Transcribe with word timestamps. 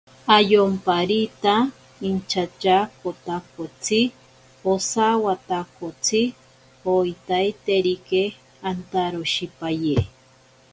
Ayomparita 0.35 1.53
inchatyaakotakotsi 2.07 3.99
osawatakotsi 4.73 6.21
oitaiterike 6.93 8.21
antaroshipaye. 8.69 9.95